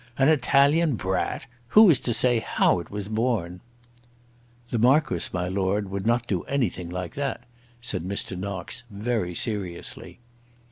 [0.17, 1.45] "An Italian brat?
[1.77, 3.59] Who is to say how it was born?"
[4.71, 7.43] "The Marquis, my Lord, would not do anything like that,"
[7.81, 8.35] said Mr.
[8.35, 10.17] Knox, very seriously.